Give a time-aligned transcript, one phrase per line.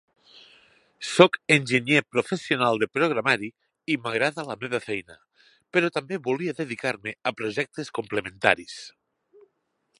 [1.09, 3.51] Soc enginyer professional de programari
[3.95, 5.17] i m'agrada la meva feina,
[5.77, 8.79] però també volia dedicar-me a projectes complementaris.